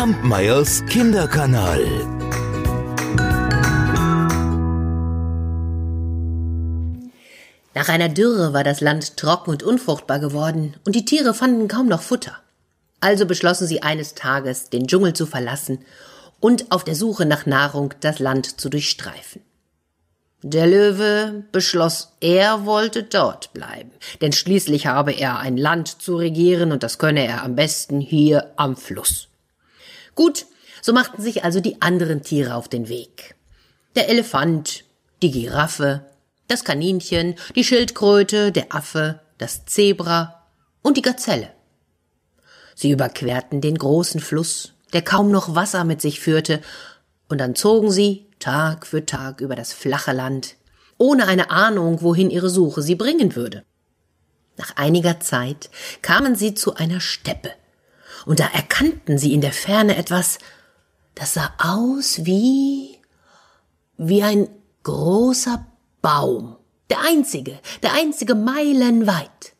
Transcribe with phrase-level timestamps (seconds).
[0.00, 1.84] Kampmeyers Kinderkanal.
[7.74, 11.86] Nach einer Dürre war das Land trocken und unfruchtbar geworden, und die Tiere fanden kaum
[11.86, 12.34] noch Futter.
[13.00, 15.80] Also beschlossen sie eines Tages, den Dschungel zu verlassen
[16.40, 19.42] und auf der Suche nach Nahrung das Land zu durchstreifen.
[20.42, 23.90] Der Löwe beschloss, er wollte dort bleiben,
[24.22, 28.50] denn schließlich habe er ein Land zu regieren und das könne er am besten hier
[28.56, 29.29] am Fluss.
[30.14, 30.46] Gut,
[30.82, 33.34] so machten sich also die anderen Tiere auf den Weg.
[33.96, 34.84] Der Elefant,
[35.22, 36.06] die Giraffe,
[36.48, 40.46] das Kaninchen, die Schildkröte, der Affe, das Zebra
[40.82, 41.50] und die Gazelle.
[42.74, 46.60] Sie überquerten den großen Fluss, der kaum noch Wasser mit sich führte,
[47.28, 50.56] und dann zogen sie Tag für Tag über das flache Land,
[50.98, 53.64] ohne eine Ahnung, wohin ihre Suche sie bringen würde.
[54.56, 55.70] Nach einiger Zeit
[56.02, 57.52] kamen sie zu einer Steppe,
[58.26, 60.38] und da erkannten sie in der Ferne etwas,
[61.14, 62.98] das sah aus wie
[63.96, 64.48] wie ein
[64.82, 65.66] großer
[66.00, 66.56] Baum,
[66.88, 69.52] der einzige, der einzige meilenweit.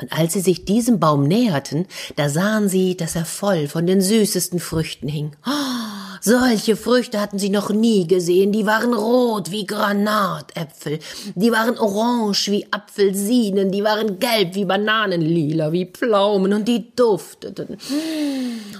[0.00, 4.00] Und als sie sich diesem Baum näherten, da sahen sie, dass er voll von den
[4.00, 5.36] süßesten Früchten hing.
[5.46, 8.52] Oh, solche Früchte hatten sie noch nie gesehen.
[8.52, 11.00] Die waren rot wie Granatäpfel,
[11.34, 16.94] die waren orange wie Apfelsinen, die waren gelb wie Bananen, lila wie Pflaumen und die
[16.94, 17.76] dufteten.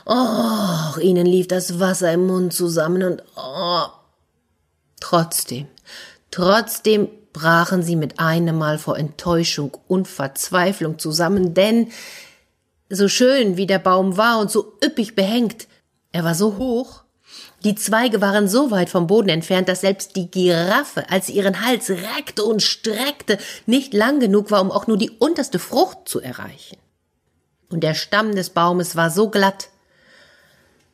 [0.06, 3.86] Oh, ihnen lief das Wasser im Mund zusammen und oh.
[5.00, 5.66] Trotzdem,
[6.30, 11.88] trotzdem brachen sie mit einem Mal vor Enttäuschung und Verzweiflung zusammen, denn
[12.88, 15.66] so schön wie der Baum war und so üppig behängt,
[16.12, 17.02] er war so hoch,
[17.64, 21.64] die Zweige waren so weit vom Boden entfernt, dass selbst die Giraffe, als sie ihren
[21.64, 26.20] Hals reckte und streckte, nicht lang genug war, um auch nur die unterste Frucht zu
[26.20, 26.78] erreichen.
[27.70, 29.68] Und der Stamm des Baumes war so glatt,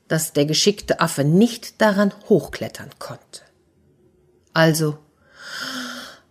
[0.09, 3.43] dass der geschickte Affe nicht daran hochklettern konnte.
[4.53, 4.99] Also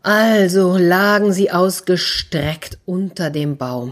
[0.08, 3.92] also lagen sie ausgestreckt unter dem Baum.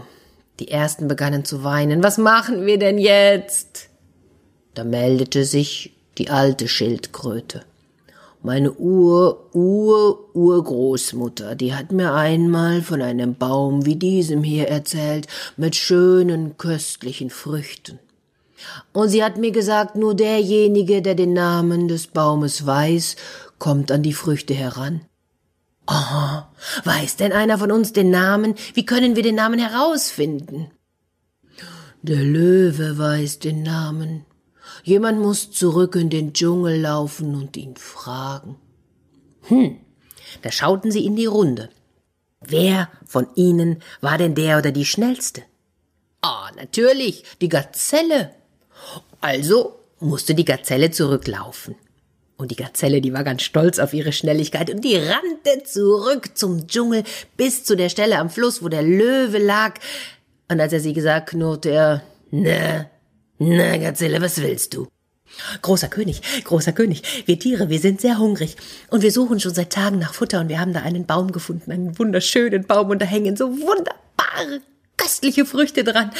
[0.60, 2.02] Die ersten begannen zu weinen.
[2.02, 3.90] Was machen wir denn jetzt?
[4.72, 7.64] Da meldete sich die alte Schildkröte.
[8.42, 15.26] Meine Ur, Ur, Urgroßmutter, die hat mir einmal von einem Baum wie diesem hier erzählt,
[15.56, 17.98] mit schönen, köstlichen Früchten.
[18.92, 23.16] Und sie hat mir gesagt, nur derjenige, der den Namen des Baumes weiß,
[23.58, 25.00] kommt an die Früchte heran.
[25.88, 26.42] Oh,
[26.84, 28.54] weiß denn einer von uns den Namen?
[28.74, 30.70] Wie können wir den Namen herausfinden?
[32.02, 34.24] Der Löwe weiß den Namen.
[34.86, 38.54] Jemand muss zurück in den Dschungel laufen und ihn fragen.
[39.48, 39.78] Hm,
[40.42, 41.70] da schauten sie in die Runde.
[42.40, 45.42] Wer von ihnen war denn der oder die schnellste?
[46.22, 48.30] Ah, natürlich, die Gazelle.
[49.20, 51.74] Also musste die Gazelle zurücklaufen.
[52.36, 56.68] Und die Gazelle, die war ganz stolz auf ihre Schnelligkeit und die rannte zurück zum
[56.68, 57.02] Dschungel
[57.36, 59.80] bis zu der Stelle am Fluss, wo der Löwe lag.
[60.48, 62.86] Und als er sie gesagt, knurrte er, na,
[63.38, 64.88] na, Gazelle, was willst du?
[65.60, 68.56] Großer König, großer König, wir Tiere, wir sind sehr hungrig
[68.90, 71.72] und wir suchen schon seit Tagen nach Futter und wir haben da einen Baum gefunden,
[71.72, 74.60] einen wunderschönen Baum und da hängen so wunderbare,
[74.96, 76.12] köstliche Früchte dran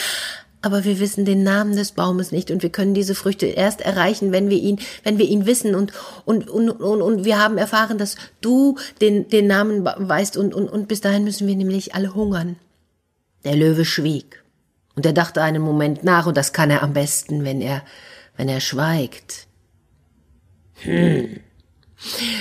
[0.67, 4.33] aber wir wissen den Namen des Baumes nicht und wir können diese Früchte erst erreichen,
[4.33, 5.93] wenn wir ihn, wenn wir ihn wissen und
[6.25, 10.69] und und und, und wir haben erfahren, dass du den den Namen weißt und und
[10.69, 12.57] und bis dahin müssen wir nämlich alle hungern.
[13.45, 14.43] Der Löwe schwieg
[14.97, 17.83] und er dachte einen Moment nach und das kann er am besten, wenn er
[18.37, 19.47] wenn er schweigt.
[20.83, 21.41] Hm.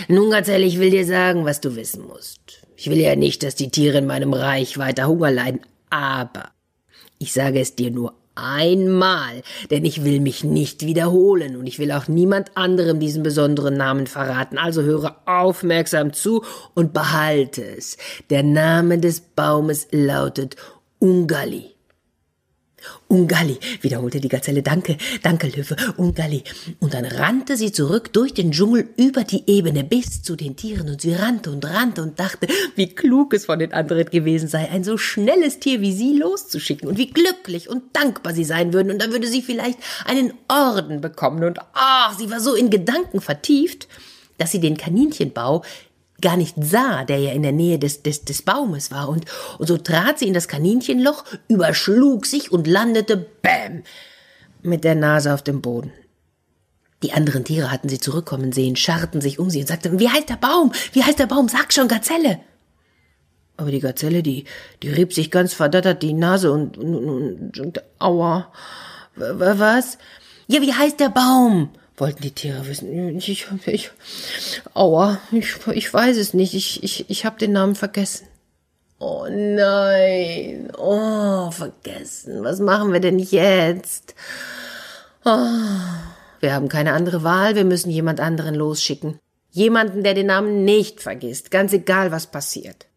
[0.08, 2.66] Nun ganz ehrlich, ich will dir sagen, was du wissen musst.
[2.76, 6.50] Ich will ja nicht, dass die Tiere in meinem Reich weiter Hunger leiden, aber
[7.18, 11.94] ich sage es dir nur einmal, denn ich will mich nicht wiederholen und ich will
[11.94, 14.58] auch niemand anderem diesen besonderen Namen verraten.
[14.58, 17.98] Also höre aufmerksam zu und behalte es.
[18.30, 20.58] Der Name des Baumes lautet
[21.00, 21.75] Ungali.
[23.08, 26.44] Ungalli, wiederholte die Gazelle, danke, danke, Löwe, Ungalli.
[26.80, 30.90] Und dann rannte sie zurück durch den Dschungel über die Ebene bis zu den Tieren
[30.90, 34.70] und sie rannte und rannte und dachte, wie klug es von den anderen gewesen sei,
[34.70, 38.92] ein so schnelles Tier wie sie loszuschicken und wie glücklich und dankbar sie sein würden.
[38.92, 41.44] Und dann würde sie vielleicht einen Orden bekommen.
[41.44, 43.88] Und ach, sie war so in Gedanken vertieft,
[44.38, 45.64] dass sie den Kaninchenbau
[46.26, 49.10] gar nicht sah, der ja in der Nähe des, des, des Baumes war.
[49.10, 49.26] Und,
[49.60, 53.84] und so trat sie in das Kaninchenloch, überschlug sich und landete, bäm,
[54.64, 55.94] mit der Nase auf dem Boden.
[57.04, 60.28] Die anderen Tiere hatten sie zurückkommen sehen, scharrten sich um sie und sagten, wie heißt
[60.28, 60.72] der Baum?
[60.94, 61.48] Wie heißt der Baum?
[61.48, 62.40] Sag schon, Gazelle!
[63.58, 64.46] Aber die Gazelle, die,
[64.82, 68.52] die rieb sich ganz verdattert die Nase und, und, und, und aua.
[69.16, 70.00] Was?
[70.48, 71.70] Ja, wie heißt der Baum?
[71.98, 73.18] Wollten die Tiere wissen.
[73.18, 73.92] Ich, ich, ich
[74.74, 76.54] aua, ich, ich weiß es nicht.
[76.54, 78.28] Ich, ich, ich habe den Namen vergessen.
[78.98, 82.44] Oh nein, oh, vergessen.
[82.44, 84.16] Was machen wir denn jetzt?
[85.26, 85.50] Oh,
[86.40, 89.20] wir haben keine andere Wahl, wir müssen jemand anderen losschicken.
[89.52, 92.88] Jemanden, der den Namen nicht vergisst, ganz egal, was passiert.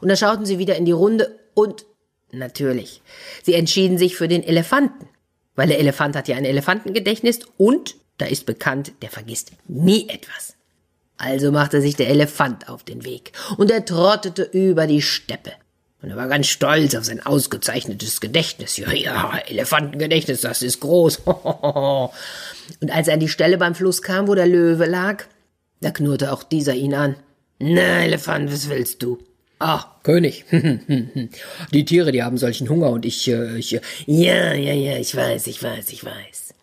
[0.00, 1.86] Und da schauten sie wieder in die Runde und
[2.30, 3.02] natürlich,
[3.42, 5.08] sie entschieden sich für den Elefanten,
[5.54, 10.54] weil der Elefant hat ja ein Elefantengedächtnis und da ist bekannt, der vergisst nie etwas.
[11.16, 15.52] Also machte sich der Elefant auf den Weg und er trottete über die Steppe.
[16.00, 18.76] Und er war ganz stolz auf sein ausgezeichnetes Gedächtnis.
[18.76, 21.16] Ja, ja, Elefantengedächtnis, das ist groß.
[21.26, 25.24] und als er an die Stelle beim Fluss kam, wo der Löwe lag,
[25.80, 27.16] da knurrte auch dieser ihn an.
[27.58, 29.18] Na, Elefant, was willst du?
[29.58, 30.44] Ah, König.
[31.72, 33.72] die Tiere, die haben solchen Hunger und ich, äh, ich.
[34.06, 36.54] Ja, ja, ja, ich weiß, ich weiß, ich weiß.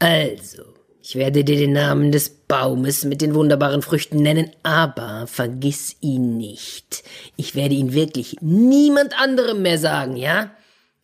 [0.00, 0.73] Also,
[1.06, 6.38] ich werde dir den Namen des Baumes mit den wunderbaren Früchten nennen, aber vergiss ihn
[6.38, 7.04] nicht.
[7.36, 10.56] Ich werde ihn wirklich niemand anderem mehr sagen, ja?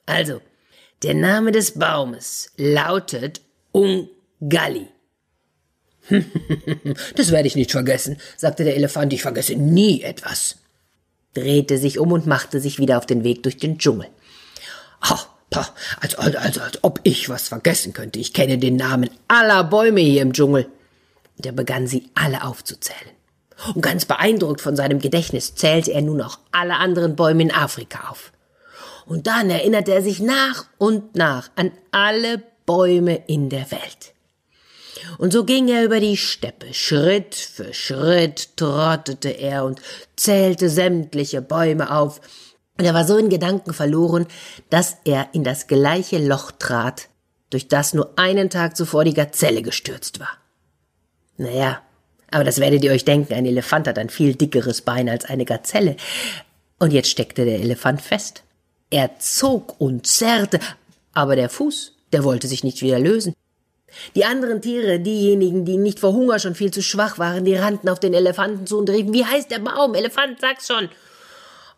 [0.06, 0.40] Also,
[1.02, 3.42] der Name des Baumes lautet
[3.72, 4.88] Ungalli.
[7.16, 10.56] das werde ich nicht vergessen, sagte der Elefant, ich vergesse nie etwas,
[11.34, 14.08] drehte sich um und machte sich wieder auf den Weg durch den Dschungel.
[15.10, 15.18] Oh,
[15.50, 15.68] Pah,
[16.00, 18.18] als, als, als, als ob ich was vergessen könnte.
[18.18, 20.66] Ich kenne den Namen aller Bäume hier im Dschungel.
[21.36, 23.10] Und er begann sie alle aufzuzählen.
[23.74, 28.10] Und ganz beeindruckt von seinem Gedächtnis zählte er nun auch alle anderen Bäume in Afrika
[28.10, 28.32] auf.
[29.06, 34.14] Und dann erinnerte er sich nach und nach an alle Bäume in der Welt.
[35.18, 39.80] Und so ging er über die Steppe, Schritt für Schritt trottete er und
[40.16, 42.20] zählte sämtliche Bäume auf,
[42.80, 44.26] und er war so in Gedanken verloren,
[44.70, 47.08] dass er in das gleiche Loch trat,
[47.50, 50.30] durch das nur einen Tag zuvor die Gazelle gestürzt war.
[51.36, 51.82] Naja,
[52.30, 55.44] aber das werdet ihr euch denken, ein Elefant hat ein viel dickeres Bein als eine
[55.44, 55.96] Gazelle.
[56.78, 58.44] Und jetzt steckte der Elefant fest.
[58.88, 60.58] Er zog und zerrte,
[61.12, 63.34] aber der Fuß, der wollte sich nicht wieder lösen.
[64.14, 67.90] Die anderen Tiere, diejenigen, die nicht vor Hunger schon viel zu schwach waren, die rannten
[67.90, 69.94] auf den Elefanten zu und riefen, wie heißt der Baum?
[69.94, 70.88] Elefant, sag's schon.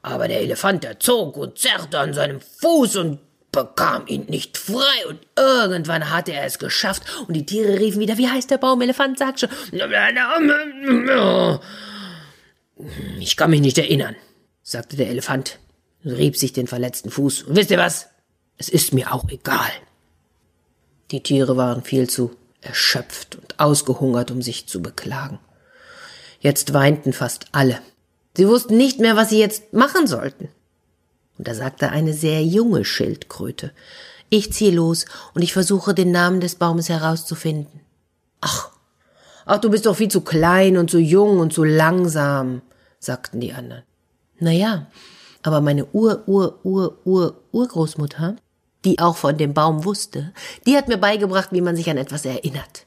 [0.03, 3.21] Aber der Elefant, der zog und zerrte an seinem Fuß und
[3.53, 8.17] bekam ihn nicht frei und irgendwann hatte er es geschafft und die Tiere riefen wieder,
[8.17, 8.81] wie heißt der Baum?
[8.81, 9.51] Elefant sagt schon.
[13.21, 14.17] Ich kann mich nicht erinnern,
[14.63, 15.59] sagte der Elefant
[16.03, 17.43] und rieb sich den verletzten Fuß.
[17.45, 18.09] Und wisst ihr was?
[18.57, 19.71] Es ist mir auch egal.
[21.11, 25.39] Die Tiere waren viel zu erschöpft und ausgehungert, um sich zu beklagen.
[26.41, 27.81] Jetzt weinten fast alle.
[28.37, 30.49] Sie wussten nicht mehr, was sie jetzt machen sollten.
[31.38, 33.73] Und da sagte eine sehr junge Schildkröte,
[34.29, 37.81] ich ziehe los und ich versuche den Namen des Baumes herauszufinden.
[38.40, 38.70] Ach,
[39.44, 42.62] ach, du bist doch viel zu klein und zu jung und zu langsam,
[42.99, 43.82] sagten die anderen.
[44.38, 44.87] Na ja,
[45.43, 48.37] aber meine Ur, Ur, Ur, Ur, Urgroßmutter,
[48.84, 50.32] die auch von dem Baum wusste,
[50.67, 52.87] die hat mir beigebracht, wie man sich an etwas erinnert.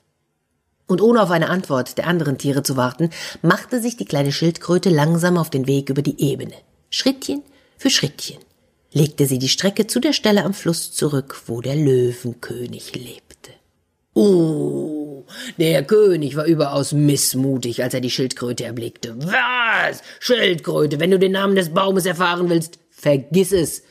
[0.87, 3.09] Und ohne auf eine Antwort der anderen Tiere zu warten,
[3.41, 6.53] machte sich die kleine Schildkröte langsam auf den Weg über die Ebene.
[6.89, 7.41] Schrittchen
[7.77, 8.37] für Schrittchen
[8.95, 13.51] legte sie die Strecke zu der Stelle am Fluss zurück, wo der Löwenkönig lebte.
[14.13, 15.25] Oh,
[15.57, 19.15] der König war überaus missmutig, als er die Schildkröte erblickte.
[19.19, 20.01] Was?
[20.21, 23.83] Schildkröte, wenn du den Namen des Baumes erfahren willst, vergiss es.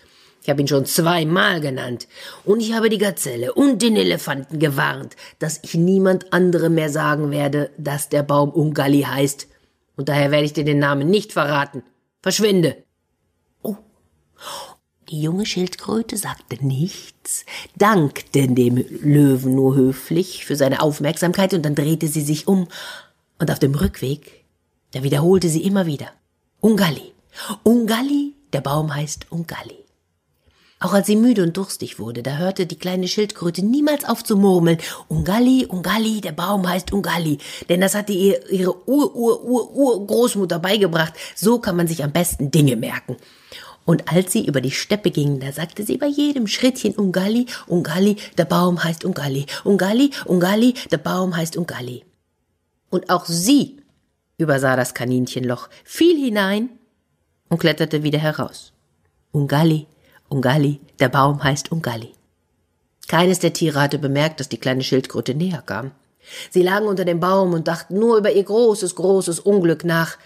[0.44, 2.06] Ich habe ihn schon zweimal genannt.
[2.44, 7.30] Und ich habe die Gazelle und den Elefanten gewarnt, dass ich niemand anderem mehr sagen
[7.30, 9.48] werde, dass der Baum Ungalli heißt.
[9.96, 11.82] Und daher werde ich dir den Namen nicht verraten.
[12.20, 12.76] Verschwinde.
[13.62, 13.76] Oh.
[15.08, 21.74] Die junge Schildkröte sagte nichts, dankte dem Löwen nur höflich für seine Aufmerksamkeit und dann
[21.74, 22.68] drehte sie sich um.
[23.38, 24.44] Und auf dem Rückweg,
[24.92, 26.12] da wiederholte sie immer wieder.
[26.60, 27.14] Ungalli.
[27.62, 29.83] Ungalli, der Baum heißt Ungalli.
[30.84, 34.36] Auch als sie müde und durstig wurde, da hörte die kleine Schildkröte niemals auf zu
[34.36, 34.76] murmeln.
[35.08, 37.38] Ungalli, Ungalli, der Baum heißt Ungalli.
[37.70, 41.14] Denn das hatte ihr ihre Ur-Ur-Ur-Ur-Großmutter beigebracht.
[41.34, 43.16] So kann man sich am besten Dinge merken.
[43.86, 48.16] Und als sie über die Steppe ging, da sagte sie bei jedem Schrittchen Ungalli, Ungalli,
[48.36, 49.46] der Baum heißt Ungalli.
[49.64, 52.04] Ungalli, Ungalli, der Baum heißt Ungalli.
[52.90, 53.78] Und auch sie
[54.36, 56.68] übersah das Kaninchenloch, fiel hinein
[57.48, 58.74] und kletterte wieder heraus.
[59.32, 59.86] Ungalli,
[60.28, 62.12] Ungalli, der Baum heißt Ungalli.
[63.08, 65.92] Keines der Tiere hatte bemerkt, dass die kleine Schildkröte näher kam.
[66.50, 70.16] Sie lagen unter dem Baum und dachten nur über ihr großes, großes Unglück nach.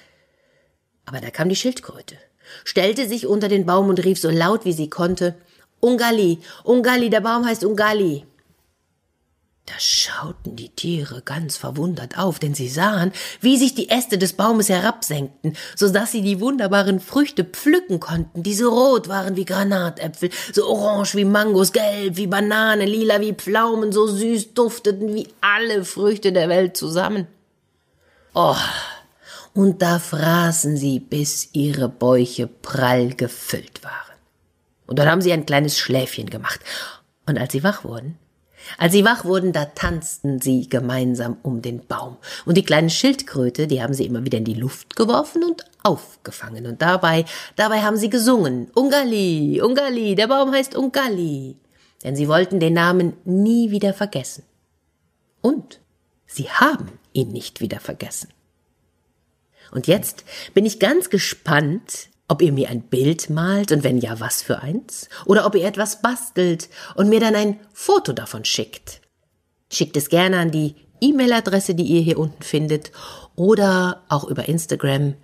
[1.05, 2.17] Aber da kam die Schildkröte,
[2.65, 5.35] stellte sich unter den Baum und rief so laut wie sie konnte
[5.81, 8.25] Ungalli, Ungalli, der Baum heißt Ungalli.
[9.69, 14.33] Da schauten die Tiere ganz verwundert auf, denn sie sahen, wie sich die Äste des
[14.33, 19.45] Baumes herabsenkten, so dass sie die wunderbaren Früchte pflücken konnten, die so rot waren wie
[19.45, 25.29] Granatäpfel, so orange wie Mangos, gelb wie Banane, lila wie Pflaumen, so süß dufteten wie
[25.43, 27.27] alle Früchte der Welt zusammen.
[28.33, 28.57] Oh,
[29.53, 34.17] und da fraßen sie, bis ihre Bäuche prall gefüllt waren.
[34.87, 36.61] Und dann haben sie ein kleines Schläfchen gemacht.
[37.27, 38.17] Und als sie wach wurden,
[38.77, 42.17] als sie wach wurden, da tanzten sie gemeinsam um den Baum.
[42.45, 46.67] Und die kleine Schildkröte, die haben sie immer wieder in die Luft geworfen und aufgefangen.
[46.67, 47.25] Und dabei,
[47.57, 48.71] dabei haben sie gesungen.
[48.75, 51.57] Ungali, Ungali, der Baum heißt Ungali.
[52.05, 54.45] Denn sie wollten den Namen nie wieder vergessen.
[55.41, 55.81] Und
[56.27, 58.29] sie haben ihn nicht wieder vergessen.
[59.71, 64.21] Und jetzt bin ich ganz gespannt, ob ihr mir ein Bild malt und wenn ja,
[64.21, 65.09] was für eins?
[65.25, 69.01] Oder ob ihr etwas bastelt und mir dann ein Foto davon schickt.
[69.73, 72.93] Schickt es gerne an die E-Mail-Adresse, die ihr hier unten findet
[73.35, 75.15] oder auch über Instagram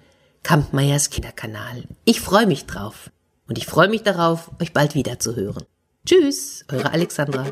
[0.42, 1.84] Kampmeyers Kinderkanal.
[2.04, 3.10] Ich freue mich drauf
[3.48, 5.64] und ich freue mich darauf, euch bald wieder zu hören.
[6.06, 7.46] Tschüss, eure Alexandra.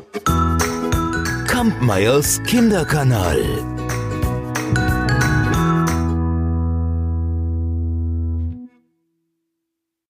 [1.47, 3.39] Kampmeyers Kinderkanal.